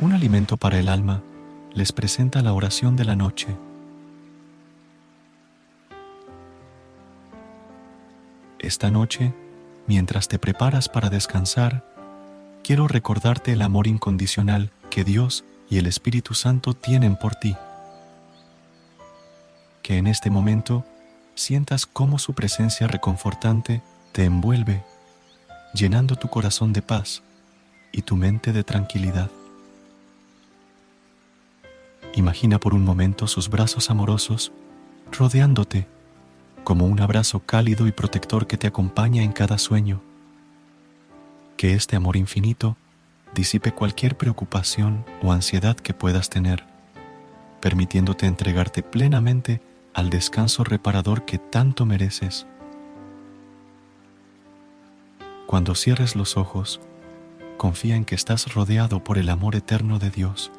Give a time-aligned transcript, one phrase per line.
[0.00, 1.22] Un alimento para el alma
[1.74, 3.48] les presenta la oración de la noche.
[8.58, 9.34] Esta noche,
[9.86, 11.84] mientras te preparas para descansar,
[12.64, 17.54] quiero recordarte el amor incondicional que Dios y el Espíritu Santo tienen por ti.
[19.82, 20.86] Que en este momento
[21.34, 23.82] sientas cómo su presencia reconfortante
[24.12, 24.82] te envuelve,
[25.74, 27.22] llenando tu corazón de paz
[27.92, 29.30] y tu mente de tranquilidad.
[32.20, 34.52] Imagina por un momento sus brazos amorosos
[35.10, 35.86] rodeándote
[36.64, 40.02] como un abrazo cálido y protector que te acompaña en cada sueño.
[41.56, 42.76] Que este amor infinito
[43.34, 46.64] disipe cualquier preocupación o ansiedad que puedas tener,
[47.62, 49.62] permitiéndote entregarte plenamente
[49.94, 52.46] al descanso reparador que tanto mereces.
[55.46, 56.82] Cuando cierres los ojos,
[57.56, 60.52] confía en que estás rodeado por el amor eterno de Dios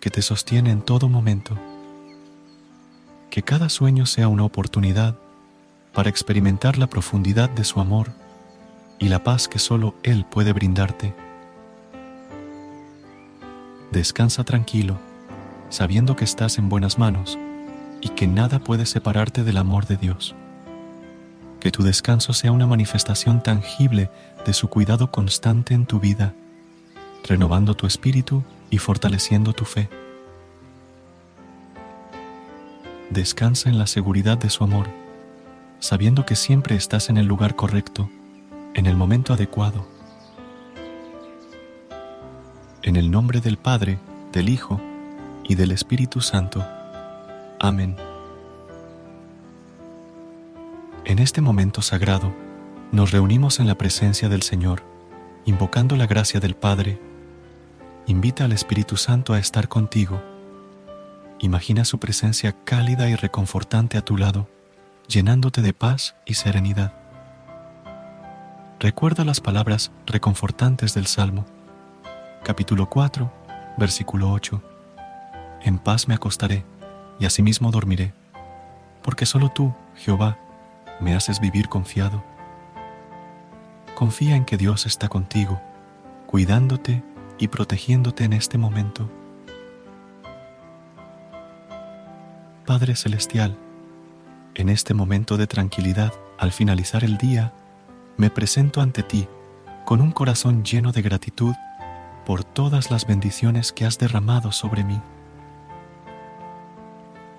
[0.00, 1.56] que te sostiene en todo momento.
[3.30, 5.16] Que cada sueño sea una oportunidad
[5.92, 8.12] para experimentar la profundidad de su amor
[8.98, 11.14] y la paz que solo Él puede brindarte.
[13.92, 14.98] Descansa tranquilo,
[15.68, 17.38] sabiendo que estás en buenas manos
[18.00, 20.34] y que nada puede separarte del amor de Dios.
[21.60, 24.10] Que tu descanso sea una manifestación tangible
[24.46, 26.34] de su cuidado constante en tu vida,
[27.24, 29.88] renovando tu espíritu y fortaleciendo tu fe.
[33.10, 34.86] Descansa en la seguridad de su amor,
[35.80, 38.08] sabiendo que siempre estás en el lugar correcto,
[38.74, 39.86] en el momento adecuado.
[42.82, 43.98] En el nombre del Padre,
[44.32, 44.80] del Hijo
[45.44, 46.64] y del Espíritu Santo.
[47.58, 47.96] Amén.
[51.04, 52.32] En este momento sagrado,
[52.92, 54.82] nos reunimos en la presencia del Señor,
[55.44, 57.00] invocando la gracia del Padre,
[58.06, 60.20] Invita al Espíritu Santo a estar contigo.
[61.38, 64.48] Imagina su presencia cálida y reconfortante a tu lado,
[65.06, 66.92] llenándote de paz y serenidad.
[68.80, 71.44] Recuerda las palabras reconfortantes del Salmo,
[72.42, 73.30] capítulo 4,
[73.78, 74.62] versículo 8.
[75.62, 76.64] En paz me acostaré
[77.20, 78.12] y asimismo dormiré,
[79.02, 80.38] porque solo tú, Jehová,
[81.00, 82.24] me haces vivir confiado.
[83.94, 85.60] Confía en que Dios está contigo,
[86.26, 87.02] cuidándote
[87.40, 89.10] y protegiéndote en este momento.
[92.66, 93.56] Padre Celestial,
[94.54, 97.52] en este momento de tranquilidad, al finalizar el día,
[98.16, 99.26] me presento ante ti
[99.86, 101.54] con un corazón lleno de gratitud
[102.24, 105.00] por todas las bendiciones que has derramado sobre mí.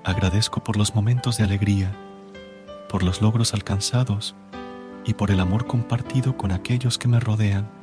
[0.03, 1.91] Agradezco por los momentos de alegría,
[2.89, 4.35] por los logros alcanzados
[5.05, 7.80] y por el amor compartido con aquellos que me rodean.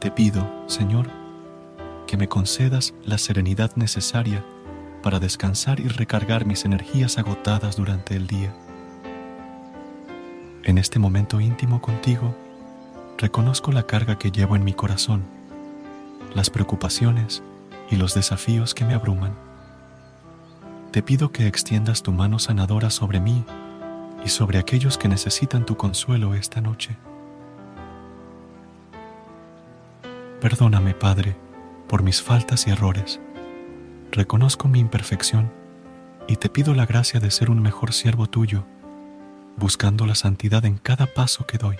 [0.00, 1.08] Te pido, Señor,
[2.06, 4.42] que me concedas la serenidad necesaria
[5.02, 8.50] para descansar y recargar mis energías agotadas durante el día.
[10.64, 12.34] En este momento íntimo contigo,
[13.18, 15.22] reconozco la carga que llevo en mi corazón,
[16.34, 17.42] las preocupaciones
[17.90, 19.34] y los desafíos que me abruman.
[20.92, 23.44] Te pido que extiendas tu mano sanadora sobre mí
[24.24, 26.96] y sobre aquellos que necesitan tu consuelo esta noche.
[30.40, 31.36] Perdóname, Padre,
[31.86, 33.20] por mis faltas y errores.
[34.10, 35.52] Reconozco mi imperfección
[36.28, 38.64] y te pido la gracia de ser un mejor siervo tuyo,
[39.58, 41.76] buscando la santidad en cada paso que doy.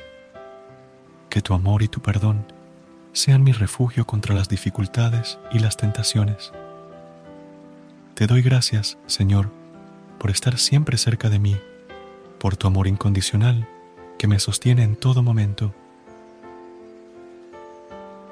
[1.31, 2.45] Que tu amor y tu perdón
[3.15, 6.53] sean mi refugio contra las dificultades y las tentaciones.
[8.13, 9.49] Te doy gracias, Señor,
[10.19, 11.57] por estar siempre cerca de mí,
[12.39, 13.67] por tu amor incondicional
[14.19, 15.75] que me sostiene en todo momento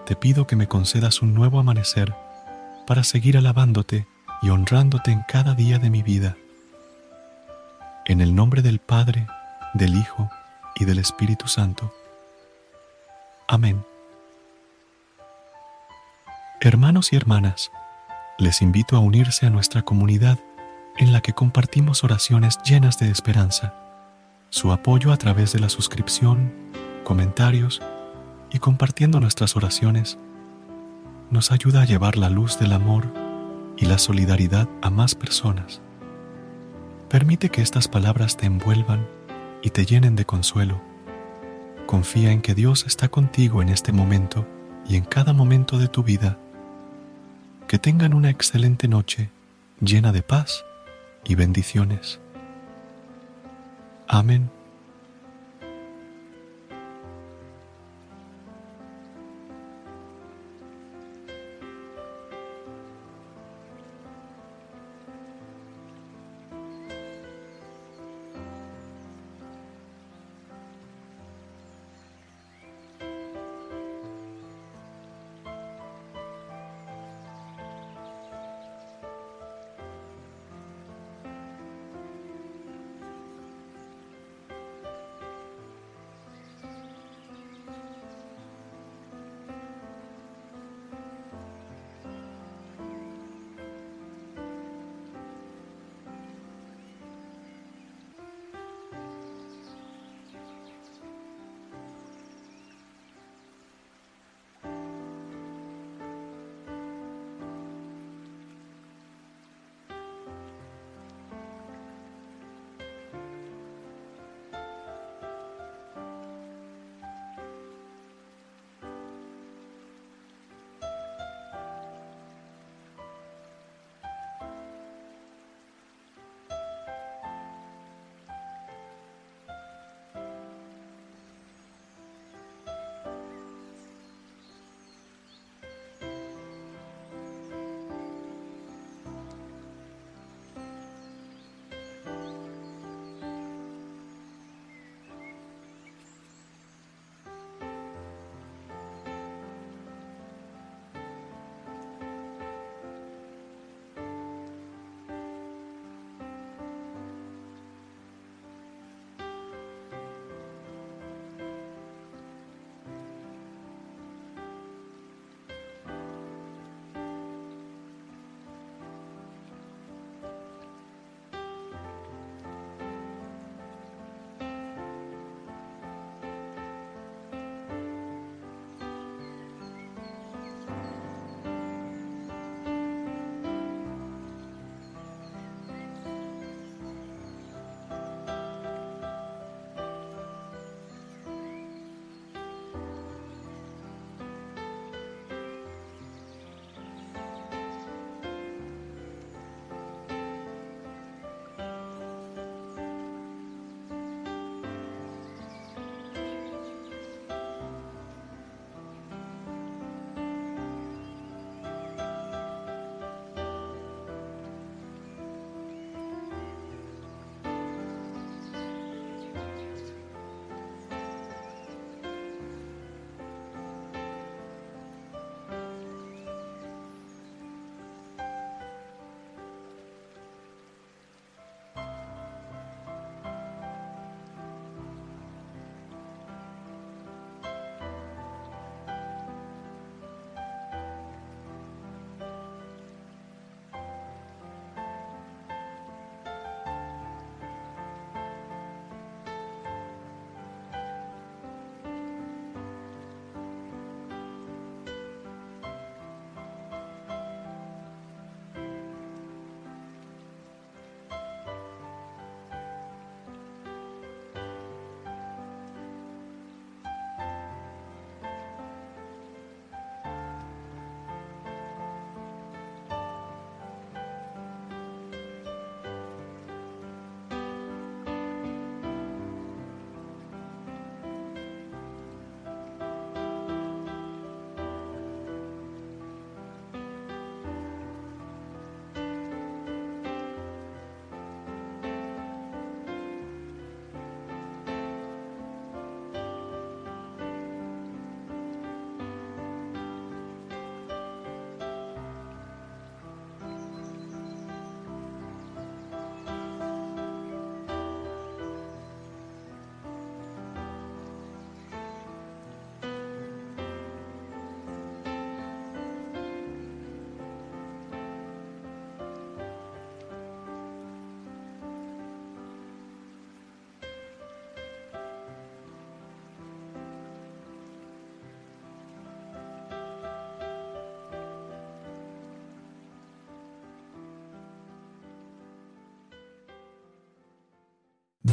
[0.09, 2.15] te pido que me concedas un nuevo amanecer
[2.87, 4.07] para seguir alabándote
[4.41, 6.35] y honrándote en cada día de mi vida.
[8.07, 9.27] En el nombre del Padre,
[9.75, 10.31] del Hijo
[10.77, 11.93] y del Espíritu Santo.
[13.47, 13.85] Amén.
[16.63, 17.71] Hermanos y hermanas,
[18.39, 20.39] les invito a unirse a nuestra comunidad
[20.97, 23.75] en la que compartimos oraciones llenas de esperanza,
[24.49, 26.51] Su apoyo a través de la suscripción,
[27.05, 27.83] comentarios
[28.51, 30.19] y compartiendo nuestras oraciones
[31.31, 33.13] nos ayuda a llevar la luz del amor
[33.77, 35.81] y la solidaridad a más personas.
[37.09, 39.07] Permite que estas palabras te envuelvan
[39.63, 40.81] y te llenen de consuelo.
[41.87, 44.47] Confía en que Dios está contigo en este momento
[44.87, 46.39] y en cada momento de tu vida.
[47.67, 49.31] Que tengan una excelente noche
[49.81, 50.65] llena de paz
[51.25, 52.21] y bendiciones.
[54.07, 54.51] Amén.